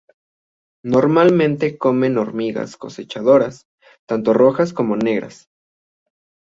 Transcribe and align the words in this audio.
Normalmente 0.83 1.77
comen 1.77 2.17
hormigas 2.17 2.75
cosechadoras, 2.75 3.67
tanto 4.09 4.33
rojas 4.33 4.73
como 4.73 4.95
negras. 4.97 5.47